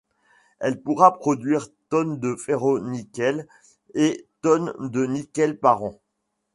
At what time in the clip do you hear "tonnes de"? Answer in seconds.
1.89-2.35, 4.41-5.05